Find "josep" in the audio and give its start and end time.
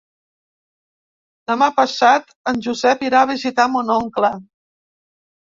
2.69-3.05